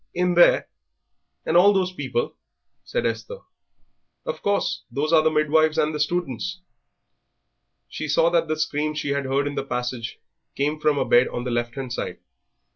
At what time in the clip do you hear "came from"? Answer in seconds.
10.57-10.97